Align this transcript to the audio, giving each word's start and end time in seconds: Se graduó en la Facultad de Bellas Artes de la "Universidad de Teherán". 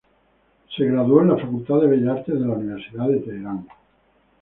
Se 0.75 0.83
graduó 0.83 1.21
en 1.21 1.27
la 1.29 1.37
Facultad 1.37 1.79
de 1.81 1.85
Bellas 1.85 2.17
Artes 2.17 2.33
de 2.33 2.39
la 2.47 2.53
"Universidad 2.53 3.07
de 3.07 3.19
Teherán". 3.19 3.67